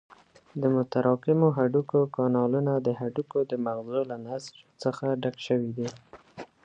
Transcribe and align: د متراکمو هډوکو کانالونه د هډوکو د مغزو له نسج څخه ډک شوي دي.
د 0.61 0.63
متراکمو 0.75 1.47
هډوکو 1.57 1.99
کانالونه 2.15 2.73
د 2.85 2.87
هډوکو 2.99 3.39
د 3.51 3.53
مغزو 3.65 4.01
له 4.11 4.17
نسج 4.25 4.55
څخه 4.83 5.05
ډک 5.21 5.35
شوي 5.47 5.71
دي. 5.77 5.89